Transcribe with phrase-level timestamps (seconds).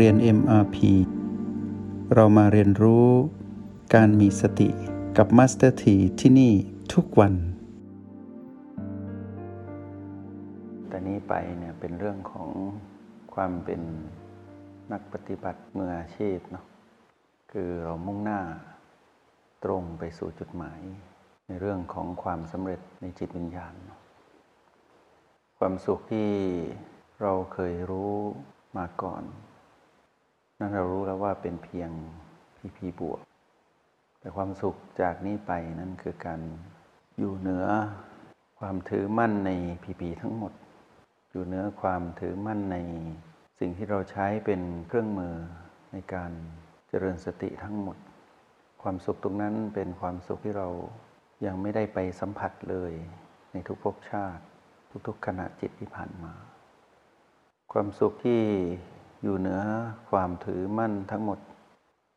[0.00, 0.76] เรียน MRP
[2.14, 3.08] เรามาเรียนรู้
[3.94, 4.68] การมีสติ
[5.16, 6.52] กับ Master T ที่ที่นี่
[6.92, 7.34] ทุกวัน
[10.88, 12.48] แต่นี้ไปเนี่ยเป็นเรื่องของ
[13.34, 13.80] ความเป็น
[14.92, 16.64] นักปฏิบัติมืออาชีพเนาะ
[17.52, 18.40] คือเรามุ่งหน้า
[19.64, 20.80] ตรงไปสู่จุดหมาย
[21.46, 23.74] ในเรื่องของความสำเร็จในจิตวิญญาณ
[25.58, 26.30] ความสุขที่
[27.22, 28.14] เราเคยรู้
[28.76, 29.24] มาก่อน
[30.64, 31.90] นั่นเรารู้แล้วว่าเป็นเพียง
[32.56, 33.20] พีพีบวก
[34.20, 36.40] แต่ความสุขจากนี้ไปนั่นคือการ
[37.18, 37.66] อยู่เหนือ
[38.58, 39.50] ความถือมั่นใน
[39.82, 40.52] พีพีทั้งหมด
[41.30, 42.76] อยู่เหนือความถือมั่นใน
[43.60, 45.34] สิ่งที่เราใช้เป็นเครื่องมือ
[45.92, 46.32] ในการ
[46.88, 47.96] เจริญสติทั้งหมด
[48.82, 50.68] ความสุขตรงนั้นเป็นความสุขที่เรา
[51.46, 52.92] ยังไม่ได้ไปสัมผัสเลย
[53.52, 54.42] ในทุกภพชาติ
[55.06, 56.32] ทุกๆขณะจิตที่ผ่านมา
[57.72, 58.40] ความสุขที่
[59.26, 59.62] อยู่เหนือ
[60.10, 61.38] ความถือมั่นทั้งหมด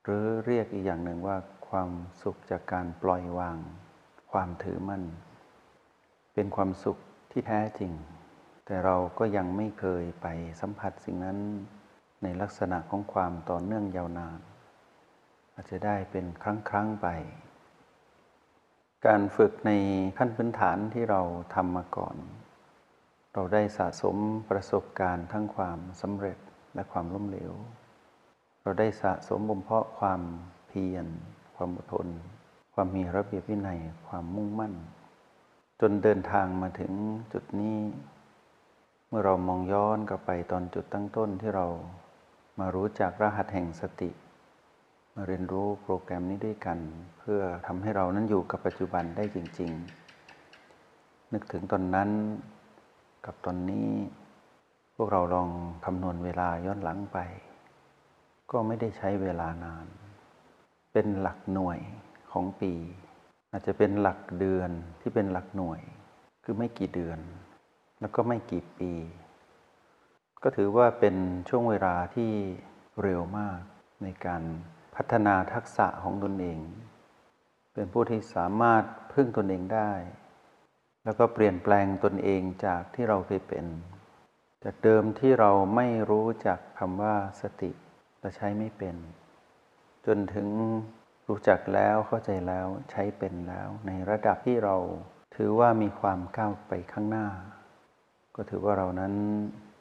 [0.04, 1.38] หรือเรียกอีกอย่างหนึ่งว่า
[1.70, 1.90] ความ
[2.22, 3.58] สุขจากการปล่อยวาง
[4.32, 5.04] ความถือมั่น
[6.34, 6.98] เป็นความสุข
[7.32, 7.92] ที่แท้จริง
[8.66, 10.28] แต่เราก็ยังไม่เคยไป
[10.62, 11.38] สัมผัสสิ่งนั้น
[12.24, 14.40] ในลักษณะของความต่อเนื่องยาวนาน
[15.54, 17.08] อาจจะได้เป็นครั้งครั้งไป
[19.06, 19.72] การฝึกใน
[20.18, 21.22] ขั้นพื้นฐานที่เรา
[21.56, 22.16] ทำมาก่อน
[23.34, 24.18] เราได้สะสม
[24.50, 26.38] ประสบการณ์ทั้งความสำเร็จ
[26.78, 27.54] และความล้มเหลว
[28.62, 30.22] เราได้สะสมบ่มเพาะความ
[30.68, 31.06] เพียร
[31.56, 32.08] ความอดทน
[32.74, 34.74] ความมีระเบียบวินัย ความมุ่งมั่น
[35.82, 36.92] จนเดินทางมาถึง
[37.34, 37.78] จุดนี้
[39.08, 41.66] เมื่อเรามองย้อนกลับไปตอนจุดตั้งต้นที่เรา
[42.60, 44.10] มารู้จักรหัสแห่งสติ
[45.16, 46.80] มาเรียนรู้โปรแกรมนี้ด้วยกัน
[47.20, 49.72] เพื่อทำให้เรานั้นอยู่กับปัจจุบันได้จริง
[50.52, 52.10] ๆ นึกถึงตอนนั้น
[53.26, 53.90] กับตอนนี้
[55.00, 55.50] พวกเราลอง
[55.86, 57.18] คำนวณเวลาย้อนหลังไป
[58.52, 59.88] ก็ไม่ได้ใช้เวลานาน
[60.94, 61.80] เป็นหลักหน่วย
[62.32, 62.74] ของปี
[63.52, 64.70] อาจจะเป็นหลักเดือน
[65.02, 65.82] ที่เป็นหลักหน่วย
[66.44, 67.20] คือไม่กี่เดือน
[68.00, 68.92] แล้วก็ไม่กี่ปี
[70.44, 71.16] ก็ถือว่าเป็น
[71.50, 72.32] ช่วงเวลาที่
[73.02, 73.60] เร็วมาก
[74.04, 74.44] ในการ
[74.96, 76.60] พัฒนาทักษะของตนเอง
[77.74, 79.92] เป็นผู้ที่สามารถพึ่งตนเองได้
[81.04, 83.66] แล้วก็เปลี่ยนแปลงตนเองจากที่เราเคยเป็น
[84.64, 87.72] จากเดิมที่เราไม่รู้จักคำว่าสติ
[88.20, 88.96] และใช้ไม่เป็น
[90.06, 90.48] จนถึง
[91.28, 94.76] รู้จักแล้วเข้าใจแล้วใช้เป็นแล้ว ในระดับที่เรา
[95.36, 97.28] ถือว่ามีความก้าวไปข้างหน้า
[98.36, 99.14] ก็ถือว่าเรานั้น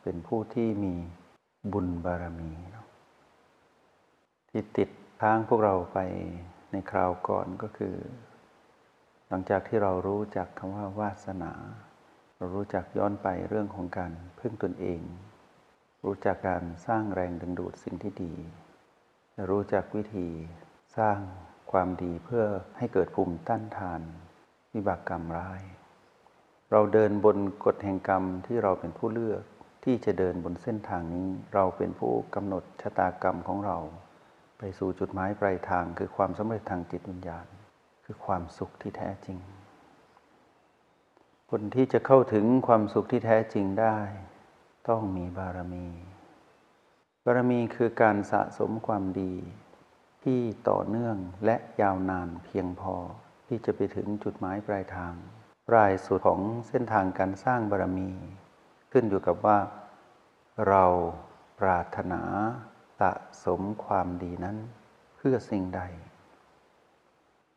[0.03, 0.95] เป็นผู้ที่มี
[1.73, 2.53] บุญบารมี
[4.51, 4.89] ที่ติด
[5.23, 5.99] ทางพวกเราไป
[6.71, 7.97] ในคราวก่อนก็คือ
[9.29, 11.53] หลังจากที่เรารู้จักคำว่าวาสนา
[12.37, 15.01] เรารู้จักย้อนไปเรื่องของการพึ่งตนเอง
[16.05, 18.35] รู้จักการสร้างแรงดึงดูดสิ่งที่ดี
[19.51, 20.29] รู้จักวิธี
[20.99, 21.19] สร้าง
[21.73, 22.45] ความดีเพื่อ
[22.79, 24.01] ให้เกิดภูมิต้านทาน
[24.75, 25.63] วิบากกรรมร้าย
[26.71, 29.43] เราเดินบนกฎแห่งกรรมที่เราเป็นผู้เลือก
[29.85, 33.79] ที่จะเดินบนเส้นทางนี้ เราเป็นผู้กำหนดชะตากรรมของเรา
[34.59, 37.47] ไปสู่จุดหมายปลายทางคือความสำเร็จทางจิตวิญญาณ
[38.05, 39.39] คือความสุขที่แท้จริง
[41.51, 43.99] คนที่จะเข้าถึงความสุขที่แท้จริงได้
[44.89, 45.87] ต้องมีบารมี
[47.25, 49.35] บารมีคือการสะสมความดี
[50.25, 52.95] ที่ต่อเนื่องและยาวนานเพียงพอ
[53.47, 55.15] ที่จะไปถึงจุดหมายปลายทาง
[55.69, 58.11] ปลายสุดของเส้นทางการสร้างบารมี
[58.93, 59.59] ขึ้นอยู่กับว่า
[60.69, 60.85] เรา
[61.61, 62.23] ปรารถนา
[62.99, 63.13] สะ
[63.45, 64.57] สมความดีนั้น
[65.17, 65.83] เพื่อสิ่งใด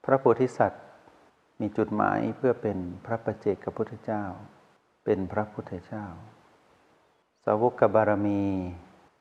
[0.03, 0.83] พระโพธิสัตว์
[1.59, 4.23] มีจุดหมายเพื่อเป็นพระประเจกพุทธเจ้า
[5.05, 6.05] เป็นพระพุทธเจ้า
[7.43, 8.43] สาวกบารมี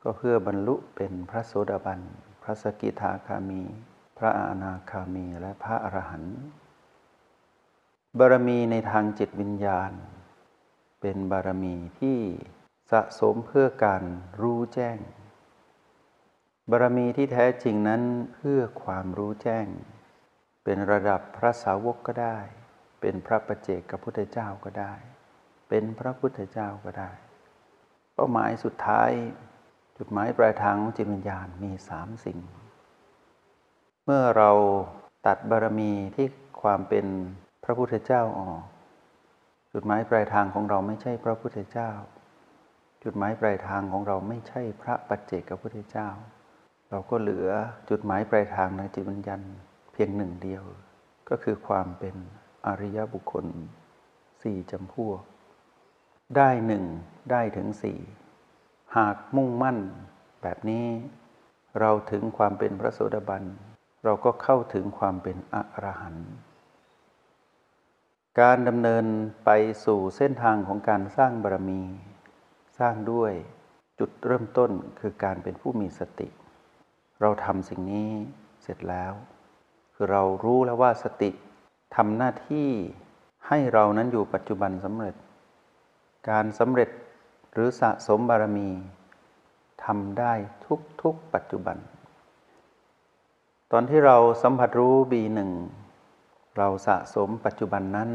[0.02, 2.00] ก็เพื่อบรรลุเป็นพระโสดาบัน
[2.42, 3.62] พระสกิทาคามี
[4.18, 6.38] พระอนาคามีและพระอรหันต์
[8.18, 9.92] บารมีในทางจิตวิญญาณ
[11.00, 12.18] เป็นบารมีที่
[12.90, 14.02] สะสมเพื่อการ
[14.40, 14.98] รู้แจ้ง
[16.70, 18.02] บารมีที่แท้จริงนั้น
[18.34, 19.66] เพื่อความรู้แจ้ง
[20.70, 22.38] เป็นระดับพระสาวกก็ได้
[23.00, 24.92] เป็นพระประเจกกับพุทธเจ้าก็ได้
[25.68, 27.10] เป็นพระพุทธเจ้าก็ได้
[28.14, 29.10] เป้าหมายสุดท้าย
[29.98, 32.38] จุดหมายปลายทางของจิตวิญญาณมีสามสิ่ง
[34.04, 34.50] เมื่อเรา
[35.26, 36.26] ตัดบารมีที่
[36.62, 37.06] ความเป็น
[37.64, 38.62] พระพุทธเจ้าออก
[39.72, 41.90] จุดหมายปลายทางของเราไม่ใช่พระพุทธเจ้า
[43.02, 46.08] จุดหมายปลายทางของเราไม่ใช่พระปัจเจกพระพุทธเจ้า
[46.90, 47.48] เราก็เหลือ
[47.90, 49.42] จุดหมายปลายทางในจิตวิญญาณ
[50.00, 50.64] พียงหนึ่งเดียว
[51.28, 52.16] ก็คือความเป็น
[52.66, 53.46] อริยบุคคล
[54.42, 55.20] สี่จำพวก
[56.36, 56.84] ได้หนึ่ง
[57.30, 57.98] ได้ถึงสี่
[58.96, 59.78] หากมุ่งมั่น
[60.42, 60.86] แบบนี้
[61.80, 63.44] เราถึงความเป็นพระโสดาบัน
[64.04, 66.30] เราก็เข้าถึงความเป็นอรหันต์
[68.40, 69.06] การดำเนิน
[69.44, 69.50] ไป
[69.84, 71.82] สู่เส้นทางของการสร้างบารมี
[72.78, 73.32] สร้างด้วย
[73.98, 74.70] จุดเริ่มต้น
[75.00, 76.28] คือการเป็นผู้มีสติ
[77.20, 78.10] เราทำสิ่งนี้
[78.62, 79.14] เสร็จแล้ว
[80.00, 81.30] คือเรารู้แล้วว่าสติ
[81.96, 82.68] ทำหน้าที่
[83.48, 85.14] ให้เรานั้นอยู่ปัจจุบันสำเร็จ
[86.30, 86.90] การสำเร็จ
[87.52, 88.68] หรือสะสมบารมี
[89.84, 90.32] ทำได้
[91.02, 91.76] ทุกๆปัจจุบัน
[93.72, 95.50] ตอนที่เราสัมผัสรู้บีหนึ่ง
[96.58, 98.10] เราสะสมปัจจุบันนั้น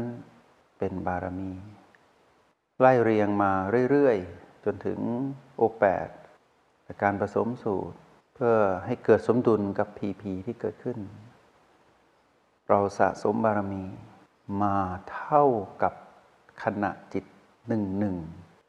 [0.78, 1.52] เป็นบารมี
[2.80, 3.52] ไล่เรียงมา
[3.90, 4.98] เรื่อยๆ จนถึง
[5.56, 6.08] โอแปด
[7.02, 7.96] การผสมสูตร
[8.34, 8.56] เพื่อ
[8.86, 10.98] ให้เกิดสมดุลกับพีพีที่เกิดขึ้น
[12.68, 13.84] เราสะสมบารมี
[14.62, 14.76] มา
[15.12, 15.44] เท่า
[15.82, 15.92] กับ
[16.62, 17.24] ขณะจิต
[17.68, 18.16] หนึ่งหนึ่ง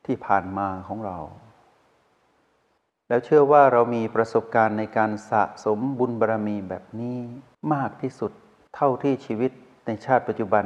[0.05, 1.17] ที่ผ่านมาของเรา
[3.07, 7.17] แล้วเชื่อว่าเรามีประสบการณ์ในการสะสมบุญบารรมีแบบนี้
[7.73, 8.31] มากที่สุด
[8.75, 9.51] เท่าที่ชีวิต
[9.85, 10.65] ในชาติปัจจุบัน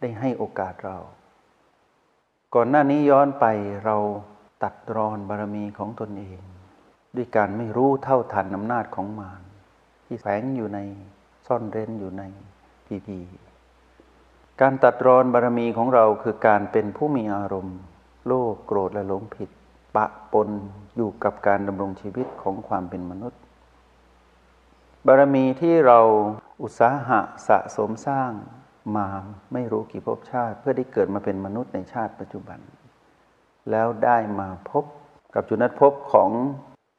[0.00, 0.98] ได้ให้โอกาสเรา
[2.54, 3.44] ก่อนหน้านี้ย้อนไป
[3.84, 3.96] เรา
[4.62, 6.40] ตัดรอนบารรมีของตนเอง
[7.16, 9.42] ด้วยการไม่รู้เท่าทันอำนาจของมาร
[10.06, 10.78] ที่แฝงอยู่ใน
[11.46, 12.22] ซ่อนเร้นอยู่ใน
[12.86, 13.18] พีพี
[14.60, 17.78] การตัดรอนบารมีของเราคือการเป็นผู้มีอารมณ์
[18.26, 19.50] โลภโกรธและหลงผิด
[19.96, 20.48] ปะปน
[20.96, 23.40] อยู่กับการดำรงชีวิตของความเป็นมนุษย์
[25.06, 26.00] บารมีที่เรา
[26.62, 28.32] อุตสาหะสะสมสร้าง
[28.96, 29.08] มา
[29.52, 32.58] ไม่รู้กี่ภพชาติ เพื่อได้เกิดมาเป็นมนุษย์ในชาติปัจจุบัน
[33.70, 34.84] แล้วได้มาพบ
[35.34, 36.30] กับจุดนัดพบของ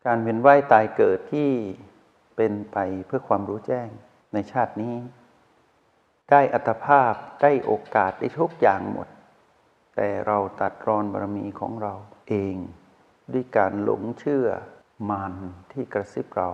[0.06, 1.50] การเวียนว่ายตายเกิดที่
[2.36, 3.90] เป็นไปเพื่อความรู้แจ้ง
[4.34, 4.96] ในชาตินี้
[6.30, 9.08] ได้อัตภาพได้โอกาสได้ทุกอย่างหมด
[9.96, 11.94] แต่เราตัดรอนบารมีของเรา
[12.28, 12.56] เอง
[13.34, 14.48] ด้วยการหลงเชื่อ
[15.10, 15.34] มาร
[15.72, 16.50] ที่กระซิบเรา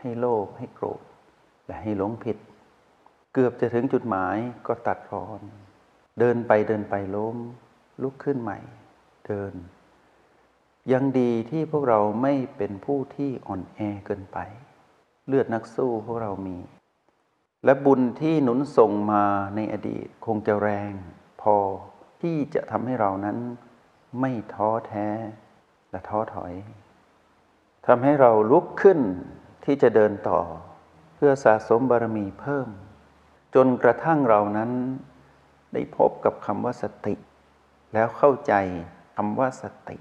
[0.00, 1.02] ให้โลภให้โกรธ
[1.66, 2.36] และให้หลงผิด
[3.34, 4.36] เกือบจะถึงจุดหมาย
[4.66, 5.40] ก็ตัดรอน
[6.18, 7.36] เดินไปเดินไปล้ม
[8.02, 8.58] ลุกขึ้นใหม่
[9.26, 9.54] เดิน
[10.92, 14.38] ยังดีที่พวกเราไม่เป็นผู้ที่อ่อนแอเกินไป
[15.26, 16.56] เลือดนักสู้พวกเรามี
[17.64, 19.24] และบุญที่หนุนส่งมา
[19.56, 20.92] ในอดีตคงจะแรง
[21.42, 21.56] พอ
[22.22, 23.38] ที่จะทำให้เรานั้น
[24.20, 25.08] ไม่ท้อแท้
[25.90, 26.54] และท้อถอย
[27.86, 29.00] ทำให้เราลุกขึ้น
[29.64, 30.40] ที่จะเดินต่อ
[31.14, 32.68] เพื่อสะสมบารมีเพิ่ม
[33.54, 34.70] จนกระทั่งเรานั้น
[35.72, 37.14] ได้พบกับคำว่าสติ
[37.94, 38.54] แล้วเข้าใจ
[39.16, 39.98] คำว่าสติ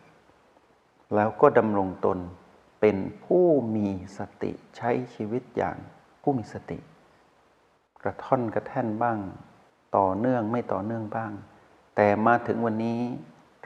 [1.16, 2.18] แล้วก็ดำรงตน
[2.81, 3.88] เป็นผู้มี
[4.18, 5.78] สติใช้ชีวิตอย่าง
[6.22, 6.80] ผู้มีสติ
[8.03, 9.18] กระท่อนกระแท่นบ้าง
[9.98, 11.31] ต่อเนื่องไม่ต่อเนื่องบ้าง
[11.95, 13.01] แต่มาถึงวันนี้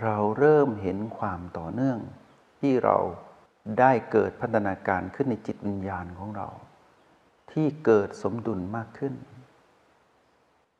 [0.03, 1.99] เราเริ่มเห็นความต่อเนื่อง
[2.59, 2.97] ที่เรา
[3.79, 6.47] ได้เกิดพัฒนาการขึ้นในจิตวิญญาณของเรา
[7.51, 9.13] ที่เกิดสมดุลมากขึ้น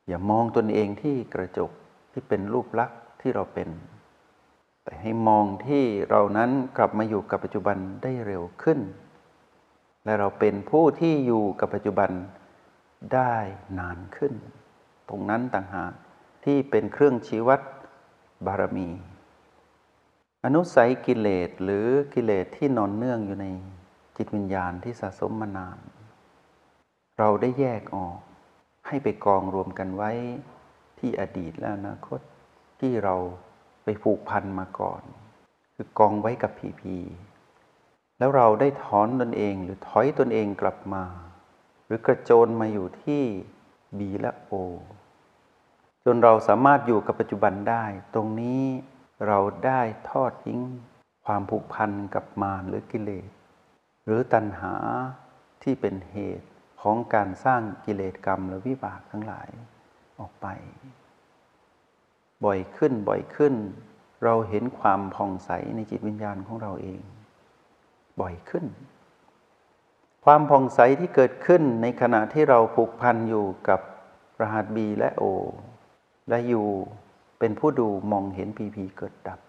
[0.06, 1.70] อย่ามองตนเองที่กระจก
[2.12, 3.68] ที่เป็นรูปลักษณ์ที่เราเป็น
[4.84, 8.78] แต่ให้มองที่เรานั้นกลับมาอยู่กับปัจจุบันได้เร็วขึ้น
[10.04, 12.10] และเราเป็นผู้ที่อยู่กับปัจจุบัน
[13.14, 13.34] ได้
[13.78, 14.32] นานขึ้น
[15.08, 15.92] ตรงนั้นต่างหาก
[16.44, 17.60] ที่เป็นเครื่องชี้วัด
[18.46, 18.88] บารมี
[20.44, 23.46] อนุสัยกิเลสหรือกิเลสที่นอนเนื่องอยู่ใน
[24.16, 25.78] จิตวิญญาณที่สะสมมานาน
[27.18, 28.18] เราได้แยกออก
[28.86, 30.10] ให้ไปกองรวมกันไว้
[30.98, 32.20] ที่อดีตและอนาคต
[32.80, 33.14] ที่เรา
[33.84, 35.02] ไปผูกพันมาก่อน
[35.74, 36.96] คือกองไว้กับผีผี
[38.18, 41.04] แล้วเราได้ถอนตนเองหรือถอยตนเองกลับมา
[41.86, 43.22] หรือกระโจนมาอยู่ที่
[43.98, 44.52] บีและโอ
[46.04, 48.62] จนเราสามารถอยู่กับปัจจุบันได้ ตรงนี้
[49.26, 50.60] เราได้ทอดทิ้ง
[51.26, 53.28] ความผูกพันกับมารหรือกิเลส
[54.04, 54.74] หรือตัณหา
[55.62, 56.48] ที่เป็นเหตุ
[56.82, 59.48] ของการสร้างกิเลสกรรมและวิบากทั้งหลาย
[60.18, 60.46] ออกไป
[62.44, 63.54] บ่อยขึ้นบ่อยขึ้น
[64.24, 67.00] เราเห็นความผ่องใสในจิตวิญญาณของเราเอง
[68.20, 68.64] บ่อยขึ้น
[70.28, 73.80] ความผ่องใสที่เกิดขึ้นในขณะที่เราผูกพันอยู่กับ
[74.40, 75.24] รหัสบีและโอ
[76.28, 76.66] และอยู่
[77.38, 79.40] เป็นผู้ดูมองเห็นพีพีเกิดดับ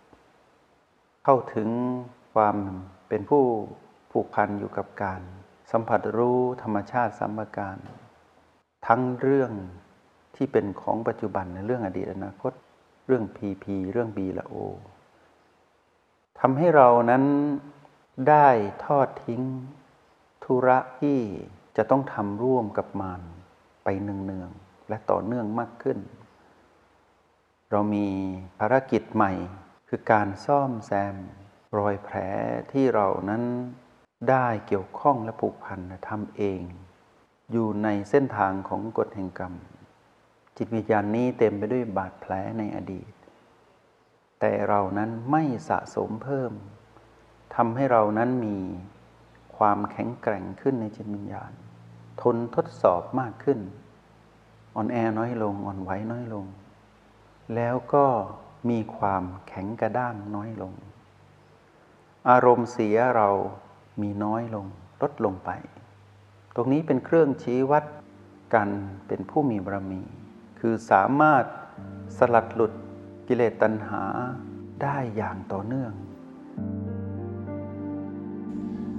[1.23, 1.69] เข้าถึง
[2.35, 2.57] ความ
[3.09, 3.43] เป็นผู้
[4.11, 5.21] ผูกพันอยู่กับการ
[5.71, 7.77] สัมผัสรู้ธรรมชาติสัมปการ
[8.87, 9.51] ทั้งเรื่อง
[10.35, 12.53] ที่เป็นของปัจจุบันในเรื่องอดีตอนาคต
[13.07, 14.55] เรื่องพีพีเรื่องบีและโอ
[16.39, 17.23] ทำให้เรานั้น
[18.29, 18.47] ได้
[18.85, 19.43] ทอดทิ้ง
[20.47, 21.19] ธุระที่
[21.77, 23.21] จะต้องทำร่วมกับมาร
[23.83, 25.97] ไปเนืองๆและต่อเนื่องมากขึ้น
[27.71, 28.07] เรามี
[28.59, 29.33] ภารกิจใหม่
[29.89, 31.15] คือการซ่อมแซม
[31.77, 32.15] รอยแผล
[32.71, 33.43] ที่เรานั้น
[34.29, 36.61] ได้เกี่ยวข้องและผูกพันทำเอง
[37.51, 39.53] อยู่ในเส้นทางของกฎแห่งกรรม
[40.57, 43.11] จิตวิญญาณนี้เต็มไปด้วยบาดแผลในอดีต
[44.39, 46.51] แต่เรานั้นไม่สะสมเพิ่ม
[47.55, 48.57] ทำให้เรานั้นมี
[49.57, 51.51] ความแข็งแกร่งขึ้นในจิตวิญญาณ
[52.21, 53.59] ทนทดสอบมากขึ้น
[54.75, 56.45] อ่อนแอน้อยลง อ่อนไหวน้อยลง
[57.55, 58.05] แล้วก็
[58.69, 60.73] มีความแข็งกระด้างน้อยลง
[62.29, 63.29] อารมณ์เสียเรา
[64.01, 64.65] มีน้อยลง
[65.01, 65.49] ลดลงไป
[66.55, 67.85] ตรงนี้เป็นเครื่องชี้วัด
[68.53, 68.69] กัน
[69.07, 70.03] เป็นผู้มีบารมี
[70.59, 71.43] คือสามารถ
[72.17, 72.73] สลัดหลุด
[73.27, 74.03] กิเลสตัณหา
[74.83, 75.93] ได้อย่างต่อเนื่อง